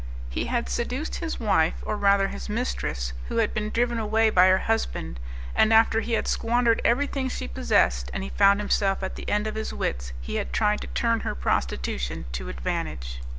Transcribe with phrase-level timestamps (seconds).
[0.31, 4.47] He had seduced his wife, or rather his mistress, who had been driven away by
[4.47, 5.19] her husband,
[5.53, 9.45] and after he had squandered everything she possessed, and he found himself at the end
[9.45, 13.19] of his wits, he had tried to turn her prostitution to advantage.